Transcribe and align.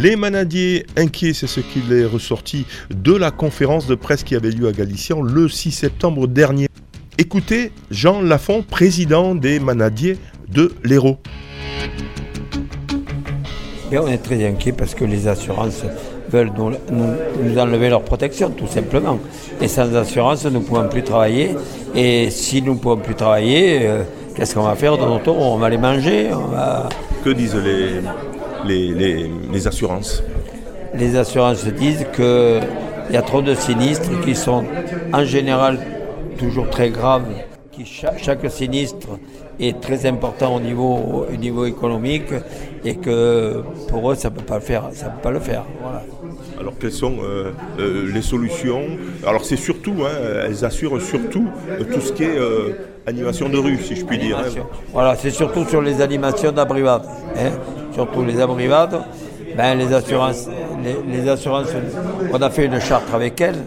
Les 0.00 0.14
manadiers 0.14 0.86
inquiets, 0.96 1.32
c'est 1.32 1.48
ce 1.48 1.58
qu'il 1.58 1.92
est 1.92 2.04
ressorti 2.04 2.66
de 2.90 3.12
la 3.12 3.32
conférence 3.32 3.88
de 3.88 3.96
presse 3.96 4.22
qui 4.22 4.36
avait 4.36 4.52
lieu 4.52 4.68
à 4.68 4.72
Galician 4.72 5.22
le 5.22 5.48
6 5.48 5.72
septembre 5.72 6.28
dernier. 6.28 6.68
Écoutez 7.18 7.72
Jean 7.90 8.22
Lafont, 8.22 8.62
président 8.62 9.34
des 9.34 9.58
manadiers 9.58 10.16
de 10.48 10.72
l'Hérault. 10.84 11.16
on 13.90 14.06
est 14.06 14.18
très 14.18 14.46
inquiet 14.46 14.70
parce 14.70 14.94
que 14.94 15.04
les 15.04 15.26
assurances 15.26 15.82
veulent 16.30 16.52
nous, 16.92 17.58
enlever 17.58 17.88
leur 17.88 18.02
protection, 18.02 18.50
tout 18.50 18.68
simplement. 18.68 19.18
Et 19.60 19.66
sans 19.66 19.92
assurance, 19.96 20.44
nous 20.44 20.60
ne 20.60 20.64
pouvons 20.64 20.88
plus 20.88 21.02
travailler. 21.02 21.56
Et 21.96 22.30
si 22.30 22.62
nous 22.62 22.74
ne 22.74 22.78
pouvons 22.78 22.98
plus 22.98 23.16
travailler, 23.16 23.88
euh, 23.88 24.04
qu'est-ce 24.36 24.54
qu'on 24.54 24.62
va 24.62 24.76
faire 24.76 24.96
de 24.96 25.02
nos 25.02 25.20
On 25.32 25.58
va 25.58 25.68
les 25.68 25.78
manger 25.78 26.30
Que 27.24 27.30
disent 27.30 27.56
les, 27.56 28.00
les, 28.64 29.66
assurances 29.66 30.22
Les 30.94 31.16
assurances 31.16 31.64
disent 31.66 32.06
qu'il 32.14 32.62
y 33.12 33.16
a 33.16 33.22
trop 33.22 33.42
de 33.42 33.54
sinistres 33.54 34.20
qui 34.24 34.34
sont 34.34 34.64
en 35.12 35.24
général 35.24 35.78
toujours 36.38 36.68
très 36.70 36.90
graves. 36.90 37.26
Qui, 37.72 37.84
chaque 37.84 38.50
sinistre 38.50 39.08
est 39.60 39.80
très 39.80 40.06
important 40.06 40.56
au 40.56 40.60
niveau, 40.60 41.26
au 41.32 41.36
niveau 41.36 41.64
économique 41.64 42.32
et 42.84 42.96
que 42.96 43.62
pour 43.88 44.10
eux, 44.10 44.14
ça 44.14 44.30
ne 44.30 44.34
peut 44.36 44.44
pas 44.44 44.56
le 44.56 44.60
faire. 44.60 44.88
Ça 44.92 45.06
peut 45.06 45.22
pas 45.22 45.30
le 45.30 45.40
faire. 45.40 45.64
Alors 46.58 46.74
quelles 46.80 46.92
sont 46.92 47.16
euh, 47.22 47.52
euh, 47.78 48.10
les 48.12 48.22
solutions? 48.22 48.82
Alors 49.26 49.44
c'est 49.44 49.56
surtout, 49.56 49.94
hein, 50.02 50.44
elles 50.44 50.64
assurent 50.64 51.00
surtout 51.00 51.46
euh, 51.70 51.84
tout 51.92 52.00
ce 52.00 52.12
qui 52.12 52.24
est 52.24 52.38
animation 53.06 53.48
de 53.48 53.58
rue, 53.58 53.78
si 53.78 53.96
je 53.96 54.04
puis 54.04 54.18
dire. 54.18 54.38
Hein. 54.38 54.62
Voilà, 54.92 55.16
c'est 55.16 55.30
surtout 55.30 55.64
sur 55.64 55.80
les 55.80 56.00
animations 56.00 56.52
d'abrivades. 56.52 57.06
Hein. 57.36 57.52
Surtout 57.98 58.22
les 58.22 58.40
abrivades, 58.40 59.02
ben, 59.56 59.76
les 59.76 59.92
assurances, 59.92 60.48
les, 61.08 61.28
assurances, 61.28 61.66
on 62.32 62.40
a 62.40 62.48
fait 62.48 62.66
une 62.66 62.78
charte 62.80 63.12
avec 63.12 63.40
elles, 63.40 63.64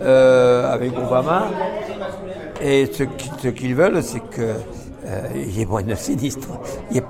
avec 0.00 0.92
Obama, 0.96 1.50
et 2.62 2.88
ce, 2.90 3.02
qu'ils 3.50 3.74
veulent, 3.74 4.02
c'est 4.02 4.22
qu'il 4.30 5.58
y 5.58 5.60
ait 5.60 5.66
moins 5.66 5.82
de 5.82 5.94
sinistres, 5.94 6.48
qu'il 6.90 7.02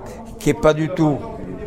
n'y 0.53 0.59
ait 0.59 0.61
pas 0.61 0.75
du 0.75 0.89
tout 0.89 1.19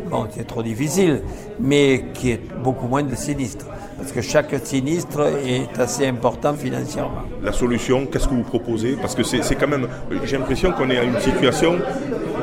bon, 0.08 0.26
c'est 0.30 0.46
trop 0.46 0.62
difficile, 0.62 1.22
mais 1.60 2.04
qui 2.14 2.32
est 2.32 2.40
beaucoup 2.62 2.88
moins 2.88 3.02
de 3.02 3.14
sinistres. 3.14 3.66
Parce 3.96 4.12
que 4.12 4.20
chaque 4.20 4.54
sinistre 4.64 5.20
est 5.44 5.78
assez 5.78 6.06
important 6.06 6.54
financièrement. 6.54 7.22
La 7.42 7.52
solution, 7.52 8.06
qu'est-ce 8.06 8.28
que 8.28 8.34
vous 8.34 8.42
proposez? 8.42 8.96
Parce 9.00 9.14
que 9.14 9.22
c'est 9.22 9.54
quand 9.56 9.66
même, 9.66 9.88
j'ai 10.24 10.38
l'impression 10.38 10.72
qu'on 10.72 10.88
est 10.90 10.98
à 10.98 11.02
une 11.02 11.18
situation 11.18 11.76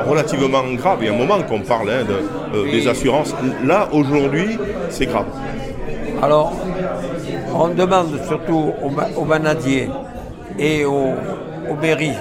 relativement 0.07 0.63
grave. 0.73 0.99
Il 1.01 1.07
y 1.07 1.09
a 1.09 1.13
un 1.13 1.17
moment 1.17 1.41
qu'on 1.43 1.59
parle 1.61 1.89
hein, 1.89 2.05
euh, 2.53 2.71
des 2.71 2.87
assurances. 2.87 3.35
Là, 3.63 3.89
aujourd'hui, 3.91 4.57
c'est 4.89 5.05
grave. 5.05 5.25
Alors, 6.21 6.53
on 7.53 7.69
demande 7.69 8.19
surtout 8.27 8.73
aux, 8.83 9.19
aux 9.21 9.25
manadiers 9.25 9.89
et 10.57 10.85
aux, 10.85 11.13
aux 11.69 11.75
mairies 11.81 12.17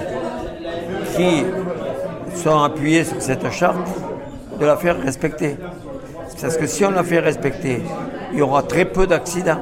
qui 1.15 1.43
sont 2.35 2.61
appuyés 2.63 3.03
sur 3.03 3.21
cette 3.21 3.49
charte 3.51 3.87
de 4.59 4.65
la 4.65 4.75
faire 4.77 5.01
respecter. 5.01 5.57
Parce 6.41 6.57
que 6.57 6.67
si 6.67 6.83
on 6.85 6.91
la 6.91 7.03
fait 7.03 7.19
respecter, 7.19 7.81
il 8.33 8.39
y 8.39 8.41
aura 8.41 8.63
très 8.63 8.85
peu 8.85 9.07
d'accidents. 9.07 9.61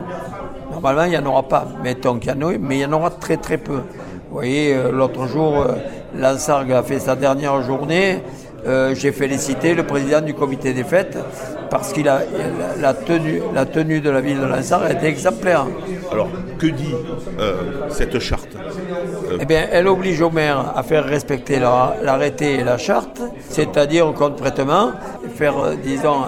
Normalement, 0.71 1.03
il 1.03 1.11
n'y 1.11 1.17
en 1.17 1.25
aura 1.25 1.43
pas. 1.43 1.67
Mettons 1.83 2.17
qu'il 2.17 2.31
y 2.31 2.33
en 2.33 2.49
a, 2.49 2.57
mais 2.57 2.77
il 2.77 2.81
y 2.81 2.85
en 2.85 2.93
aura 2.93 3.11
très 3.11 3.37
très 3.37 3.57
peu. 3.57 3.81
Vous 4.29 4.39
voyez, 4.39 4.73
euh, 4.73 4.91
l'autre 4.91 5.27
jour, 5.27 5.59
euh, 5.59 5.75
Lansargue 6.17 6.71
a 6.71 6.83
fait 6.83 6.99
sa 6.99 7.15
dernière 7.15 7.61
journée. 7.63 8.21
Euh, 8.65 8.95
j'ai 8.95 9.11
félicité 9.11 9.73
le 9.73 9.83
président 9.83 10.21
du 10.21 10.33
comité 10.33 10.73
des 10.73 10.85
fêtes 10.85 11.17
parce 11.69 11.91
qu'il 11.91 12.07
a 12.07 12.21
la 12.79 12.93
tenue, 12.93 13.41
la 13.53 13.65
tenue 13.65 13.99
de 13.99 14.09
la 14.09 14.21
ville 14.21 14.39
de 14.39 14.45
Lansargue 14.45 14.91
été 14.91 15.07
exemplaire. 15.07 15.65
Alors, 16.11 16.29
que 16.59 16.67
dit 16.67 16.95
cette 17.89 18.19
charte? 18.19 18.49
Eh 19.41 19.45
bien, 19.45 19.65
elle 19.71 19.87
oblige 19.87 20.21
au 20.21 20.29
maire 20.29 20.73
à 20.75 20.83
faire 20.83 21.03
respecter 21.03 21.59
l'arrêté 21.59 22.59
et 22.59 22.63
la 22.63 22.77
charte, 22.77 23.21
c'est-à-dire 23.49 24.13
concrètement 24.15 24.91
faire, 25.35 25.55
disons, 25.83 26.21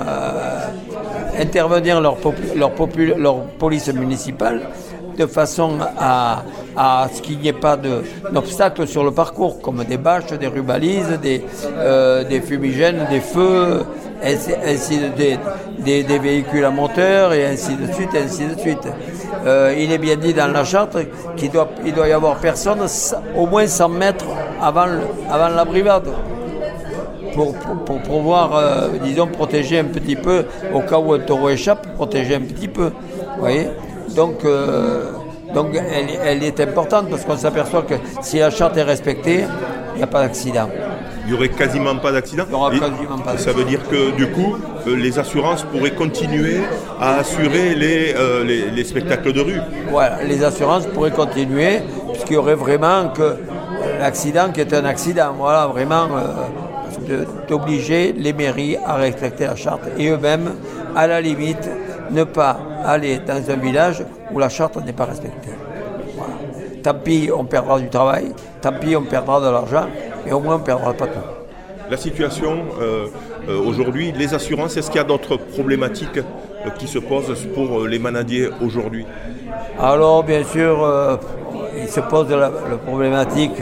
intervenir 1.40 2.02
leur, 2.02 2.18
leur, 2.56 2.72
leur 3.18 3.44
police 3.44 3.94
municipale 3.94 4.62
de 5.18 5.26
façon 5.26 5.78
à, 5.98 6.44
ce 7.14 7.22
qu'il 7.22 7.40
n'y 7.40 7.48
ait 7.48 7.54
pas 7.54 7.78
d'obstacles 8.32 8.88
sur 8.88 9.04
le 9.04 9.12
parcours, 9.12 9.62
comme 9.62 9.84
des 9.84 9.98
bâches, 9.98 10.28
des 10.28 10.48
rubalises, 10.48 11.20
des, 11.22 11.44
euh, 11.78 12.42
fumigènes, 12.42 13.08
des 13.10 13.22
feux, 13.22 13.84
ainsi, 14.24 15.00
des, 15.16 16.18
véhicules 16.20 16.66
à 16.66 16.72
moteur, 16.72 17.34
et 17.34 17.46
ainsi 17.46 17.76
de 17.76 17.92
suite, 17.94 18.10
ainsi 18.16 18.46
de 18.46 18.60
suite. 18.60 18.88
Euh, 19.46 19.76
il 19.78 19.92
est 19.92 19.98
bien 19.98 20.16
dit 20.16 20.34
dans 20.34 20.52
la 20.52 20.64
charte 20.64 20.98
qu'il 21.38 21.52
doit, 21.52 21.70
doit 21.96 22.08
y 22.08 22.12
avoir 22.12 22.38
personne 22.38 22.80
au 23.38 23.46
moins 23.46 23.68
100 23.68 23.90
mètres 23.90 24.26
avant, 24.62 24.88
la 25.30 25.66
brigade 25.66 26.08
pour, 27.34 27.54
pouvoir, 28.02 28.56
euh, 28.56 28.88
disons, 29.04 29.28
protéger 29.28 29.80
un 29.80 29.86
petit 29.86 30.16
peu, 30.16 30.46
au 30.74 30.80
cas 30.80 30.98
où 30.98 31.14
un 31.14 31.20
taureau 31.20 31.50
échappe, 31.50 31.86
protéger 31.96 32.36
un 32.36 32.42
petit 32.42 32.70
peu. 32.70 32.92
Vous 33.36 33.42
voyez 33.42 33.68
Donc, 34.16 34.46
euh, 34.46 35.12
donc 35.54 35.68
elle, 36.24 36.44
est 36.44 36.60
importante 36.60 37.10
parce 37.10 37.24
qu'on 37.24 37.38
s'aperçoit 37.38 37.84
que 37.84 37.96
si 38.22 38.40
la 38.40 38.50
charte 38.50 38.78
est 38.78 38.84
respectée, 38.84 39.46
il 39.94 39.98
n'y 39.98 40.04
a 40.04 40.08
pas 40.08 40.22
d'accident. 40.22 40.70
Il 41.26 41.32
n'y 41.32 41.38
aurait 41.38 41.50
quasiment 41.50 41.96
pas 41.96 42.12
d'accident. 42.12 42.44
Ça 43.38 43.52
veut 43.52 43.64
dire 43.64 43.80
que 43.90 44.12
du 44.12 44.28
coup, 44.28 44.58
euh, 44.88 44.96
les 44.96 45.18
assurances 45.18 45.64
pourraient 45.64 45.96
continuer 45.96 46.58
à 47.00 47.16
assurer 47.16 47.74
les, 47.74 48.14
les, 48.72 48.84
spectacles 48.84 49.34
de 49.34 49.42
rue. 49.42 49.62
Voilà, 49.90 50.24
les 50.24 50.44
assurances 50.44 50.86
pourraient 50.88 51.12
continuer 51.12 51.82
puisqu'il 52.12 52.34
y 52.34 52.38
aurait 52.38 52.56
vraiment 52.56 53.10
que 53.10 53.38
l'accident 54.00 54.52
qui 54.54 54.62
est 54.62 54.74
un 54.74 54.86
accident. 54.86 55.34
Voilà, 55.38 55.68
vraiment 55.68 56.08
d'obliger 57.48 58.14
les 58.14 58.34
mairies 58.34 58.78
à 58.86 58.96
respecter 58.96 59.46
la 59.46 59.56
charte 59.56 59.82
et 59.98 60.10
eux-mêmes, 60.10 60.52
à 60.96 61.08
la 61.08 61.22
limite, 61.22 61.70
ne 62.12 62.24
pas 62.24 62.58
aller 62.84 63.20
dans 63.20 63.50
un 63.50 63.56
village 63.56 64.04
où 64.32 64.40
la 64.40 64.50
charte 64.50 64.78
n'est 64.86 64.94
pas 64.94 65.06
respectée. 65.06 65.52
Tant 66.84 66.94
pis, 66.94 67.30
on 67.36 67.46
perdra 67.46 67.80
du 67.80 67.90
travail, 67.90 68.32
tant 68.62 68.74
pis, 68.74 68.96
on 68.96 69.04
perdra 69.04 69.40
de 69.42 69.50
l'argent, 69.50 69.88
mais 70.26 70.32
au 70.34 70.40
moins 70.40 70.56
on 70.56 70.60
ne 70.60 70.64
perdra 70.64 70.94
pas 70.94 71.08
tout. 71.08 71.20
La 71.90 71.98
situation 71.98 72.64
euh, 72.82 73.08
euh, 73.48 73.60
aujourd'hui, 73.60 74.12
les 74.12 74.34
assurances, 74.34 74.76
est-ce 74.78 74.90
qu'il 74.90 74.98
y 74.98 75.04
a 75.04 75.08
d'autres 75.08 75.38
problématiques 75.38 76.18
euh, 76.18 76.70
qui 76.78 76.88
se 76.88 76.98
posent 76.98 77.46
pour 77.54 77.86
les 77.86 78.00
manadiers 78.00 78.50
aujourd'hui? 78.64 79.06
Alors, 79.80 80.24
bien 80.24 80.44
sûr, 80.44 81.20
il 81.78 81.88
se 81.88 82.00
pose 82.00 82.30
la, 82.30 82.38
la 82.70 82.78
problématique 82.86 83.62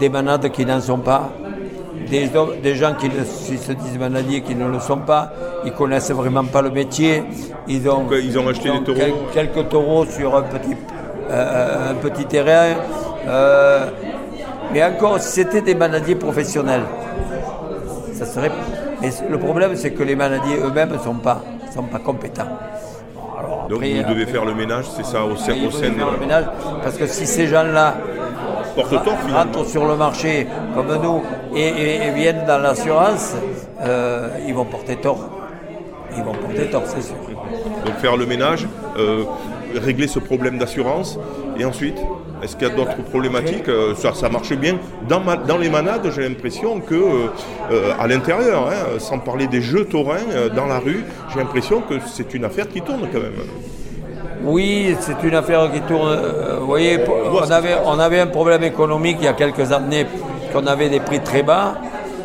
des 0.00 0.08
manades 0.08 0.50
qui 0.50 0.64
n'en 0.64 0.80
sont 0.80 0.98
pas, 0.98 1.30
des, 2.08 2.74
gens 2.74 2.94
qui, 2.94 3.08
se 3.10 3.72
disent 3.72 3.98
manadiers 3.98 4.42
qui 4.42 4.54
ne 4.54 4.68
le 4.68 4.78
sont 4.78 4.98
pas, 4.98 5.32
ils 5.64 5.72
connaissent 5.72 6.10
vraiment 6.10 6.44
pas 6.44 6.62
le 6.62 6.70
métier. 6.70 7.22
Ils 7.68 7.88
ont, 7.88 8.06
ils 8.12 8.38
ont 8.38 8.48
acheté 8.48 8.70
des 8.70 8.82
taureaux 8.82 9.28
Quelques 9.32 9.68
taureaux 9.68 10.06
sur 10.06 10.36
un 10.36 10.42
petit, 10.42 10.76
euh, 11.30 11.90
un 11.92 11.94
petit 11.94 12.24
terrain. 12.26 12.76
Euh, 13.26 13.86
mais 14.72 14.82
encore, 14.84 15.20
si 15.20 15.30
c'était 15.30 15.60
des 15.60 15.74
manadiers 15.74 16.14
professionnels, 16.14 16.84
ça 18.14 18.26
serait. 18.26 18.50
Mais 19.00 19.10
le 19.28 19.38
problème, 19.38 19.76
c'est 19.76 19.92
que 19.92 20.02
les 20.02 20.16
manadiers 20.16 20.56
eux-mêmes 20.58 20.92
ne 20.92 20.98
sont 20.98 21.14
pas, 21.14 21.42
sont 21.74 21.84
pas 21.84 21.98
compétents. 21.98 22.48
Donc 23.68 23.82
vous 23.82 24.14
devez 24.14 24.26
faire 24.26 24.44
le 24.44 24.54
ménage, 24.54 24.84
c'est 24.96 25.04
ça, 25.04 25.24
au, 25.24 25.36
sein, 25.36 25.54
au 25.66 25.70
sein 25.70 25.88
le 25.88 26.20
ménage, 26.20 26.44
parce 26.82 26.96
que 26.96 27.06
si 27.06 27.26
ces 27.26 27.46
gens-là 27.46 27.94
rentrent 28.76 29.66
sur 29.66 29.86
le 29.86 29.96
marché 29.96 30.46
comme 30.74 30.96
nous 31.02 31.22
et, 31.56 32.10
viennent 32.14 32.44
dans 32.46 32.58
l'assurance, 32.58 33.34
euh, 33.80 34.28
ils 34.46 34.54
vont 34.54 34.64
porter 34.64 34.96
tort. 34.96 35.30
Ils 36.16 36.22
vont 36.22 36.34
porter 36.34 36.70
tort, 36.70 36.82
c'est 36.86 37.02
sûr. 37.02 37.16
Donc 37.84 37.96
faire 37.96 38.16
le 38.16 38.26
ménage, 38.26 38.66
euh, 38.98 39.24
régler 39.74 40.06
ce 40.06 40.18
problème 40.18 40.58
d'assurance, 40.58 41.18
et 41.58 41.64
ensuite, 41.64 41.96
est-ce 42.42 42.56
qu'il 42.56 42.68
y 42.68 42.70
a 42.70 42.74
d'autres 42.74 43.02
problématiques 43.10 43.68
euh, 43.68 43.94
ça, 43.94 44.12
ça, 44.14 44.28
marche 44.28 44.52
bien. 44.54 44.78
Dans, 45.08 45.20
dans 45.20 45.58
les 45.58 45.70
manades, 45.70 46.10
j'ai 46.14 46.28
l'impression 46.28 46.80
que 46.80 47.30
à 47.98 48.06
l'intérieur, 48.06 48.68
hein, 48.68 48.98
sans 48.98 49.18
parler 49.18 49.46
des 49.46 49.62
jeux 49.62 49.84
taurins 49.84 50.50
dans 50.54 50.66
la 50.66 50.78
rue, 50.78 51.04
j'ai 51.32 51.38
l'impression 51.38 51.80
que 51.80 51.94
c'est 52.06 52.34
une 52.34 52.44
affaire 52.44 52.68
qui 52.68 52.82
tourne 52.82 53.08
quand 53.12 53.20
même. 53.20 53.32
Oui, 54.44 54.96
c'est 55.00 55.22
une 55.22 55.34
affaire 55.34 55.70
qui 55.72 55.80
tourne. 55.82 56.16
vous 56.60 56.66
voyez, 56.66 56.98
on 57.30 57.50
avait, 57.50 57.76
on 57.84 57.98
avait 57.98 58.20
un 58.20 58.26
problème 58.26 58.62
économique 58.64 59.18
il 59.20 59.24
y 59.24 59.28
a 59.28 59.32
quelques 59.32 59.70
années 59.72 60.06
qu'on 60.52 60.66
avait 60.66 60.88
des 60.88 61.00
prix 61.00 61.20
très 61.20 61.42
bas. 61.42 61.74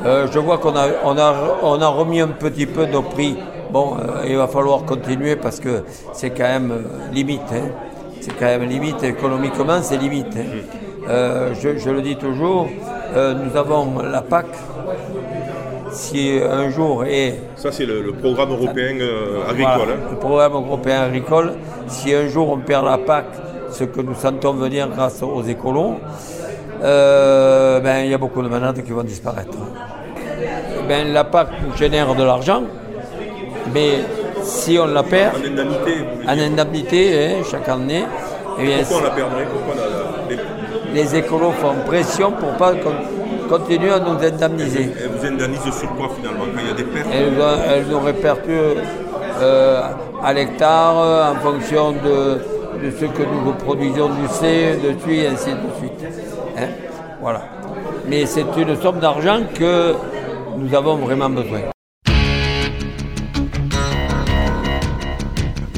Euh, 0.06 0.28
je 0.32 0.40
vois 0.40 0.58
qu'on 0.58 0.76
a, 0.76 0.88
on 1.04 1.18
a, 1.18 1.36
on 1.64 1.82
a 1.82 1.88
remis 1.88 2.22
un 2.22 2.28
petit 2.28 2.66
peu 2.66 2.86
nos 2.86 3.02
prix. 3.02 3.38
Bon, 3.72 3.98
euh, 3.98 4.26
il 4.28 4.38
va 4.38 4.48
falloir 4.48 4.84
continuer 4.86 5.36
parce 5.36 5.60
que 5.60 5.84
c'est 6.14 6.30
quand 6.30 6.44
même 6.44 6.72
euh, 6.72 7.14
limite. 7.14 7.42
Hein. 7.52 7.70
C'est 8.22 8.36
quand 8.38 8.46
même 8.46 8.64
limite, 8.64 9.04
économiquement, 9.04 9.82
c'est 9.82 9.98
limite. 9.98 10.36
Hein. 10.38 11.54
Je, 11.62 11.78
je, 11.78 11.90
le 11.90 12.02
dis 12.02 12.18
toujours, 12.18 12.68
nous 13.16 13.58
avons 13.58 14.00
la 14.02 14.22
PAC. 14.22 14.48
Si 15.98 16.40
un 16.44 16.70
jour, 16.70 17.04
et 17.06 17.36
Ça, 17.56 17.72
c'est 17.72 17.86
le, 17.86 18.02
le 18.02 18.14
programme 18.14 18.52
européen 18.52 18.94
euh, 19.02 19.50
agricole. 19.50 19.74
voilà, 19.78 19.94
hein. 19.94 20.08
le 20.12 20.18
programme 20.18 20.54
européen 20.54 21.02
agricole, 21.02 21.54
si 21.88 22.14
un 22.14 22.28
jour 22.28 22.50
on 22.50 22.58
perd 22.60 22.86
la 22.86 22.98
PAC, 23.00 23.26
ce 23.72 23.84
que 23.84 24.02
nous 24.02 24.16
sentons 24.16 24.54
venir 24.54 24.88
grâce 24.90 25.22
aux 25.24 25.44
écolos, 25.44 25.96
euh, 26.84 27.80
ben, 27.80 28.06
il 28.06 28.12
y 28.12 28.14
a 28.14 28.18
beaucoup 28.18 28.42
de 28.42 28.48
manades 28.48 28.84
qui 28.84 28.92
vont 28.92 29.04
disparaître. 29.04 29.58
Ben, 30.88 31.12
la 31.14 31.24
PAC 31.24 31.48
nous 31.66 31.76
génère 31.76 32.14
de 32.16 32.24
l'argent, 32.24 32.62
mais 33.74 33.90
si 34.44 34.78
on 34.80 34.86
la 34.86 35.04
perd, 35.04 35.36
En 35.36 35.46
indemnité, 35.52 35.94
en 36.28 36.40
indemnité, 36.40 37.26
hein, 37.26 37.44
chaque 37.50 37.68
année, 37.70 38.04
eh 38.60 38.64
bien, 38.64 38.78
Pourquoi 38.80 38.98
on 39.00 39.04
la 39.04 39.10
perdrait? 39.10 39.48
Pourquoi 39.52 39.74
la- 39.76 40.36
la- 40.36 40.44
les- 40.94 41.02
les 41.02 41.16
écolos 41.16 41.52
font 41.52 41.74
pression 41.86 42.32
pour 42.32 42.52
pas 42.54 42.74
qu'on 42.74 42.94
continue 43.48 43.92
à 43.92 44.00
nous 44.00 44.18
indemniser. 44.24 44.90
elles 45.02 45.10
vous 45.16 45.26
indemnisent 45.26 45.62
sur 45.80 45.90
quoi 45.96 46.10
finalement 46.16 46.46
Quand 46.54 46.62
il 46.62 46.68
y 46.68 46.72
a 46.72 46.74
des 46.74 46.84
pertes 46.84 47.08
Elles, 47.14 47.42
ont- 47.42 47.62
elles 47.72 47.86
nous 47.90 48.00
répercutent 48.00 48.84
euh, 49.42 49.82
à 50.24 50.34
l'hectare 50.34 50.96
euh, 51.00 51.32
en 51.32 51.36
fonction 51.36 51.92
de, 51.92 52.40
de 52.84 52.92
ce 53.00 53.06
que 53.06 53.24
nous 53.24 53.54
produisons 53.54 54.10
du 54.10 54.28
C, 54.28 54.78
de 54.84 55.12
et 55.12 55.28
ainsi 55.28 55.50
de 55.52 55.70
suite. 55.80 56.06
Hein, 56.58 56.68
voilà. 57.22 57.42
Mais 58.08 58.26
c'est 58.26 58.46
une 58.58 58.76
somme 58.82 59.00
d'argent 59.00 59.40
que 59.54 59.94
nous 60.58 60.74
avons 60.76 60.96
vraiment 60.96 61.30
besoin. 61.30 61.60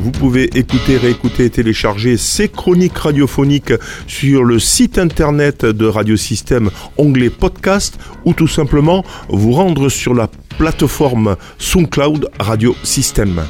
Vous 0.01 0.11
pouvez 0.11 0.45
écouter, 0.57 0.97
réécouter 0.97 1.45
et 1.45 1.49
télécharger 1.49 2.15
ces 2.17 2.47
chroniques 2.47 2.97
radiophoniques 2.97 3.73
sur 4.07 4.43
le 4.43 4.59
site 4.59 4.97
internet 4.97 5.65
de 5.65 5.85
Radiosystème, 5.85 6.69
onglet 6.97 7.29
podcast, 7.29 7.99
ou 8.25 8.33
tout 8.33 8.47
simplement 8.47 9.03
vous 9.27 9.51
rendre 9.51 9.89
sur 9.89 10.13
la 10.13 10.29
plateforme 10.57 11.35
SoundCloud 11.57 12.29
Radio 12.39 12.75
Système. 12.83 13.41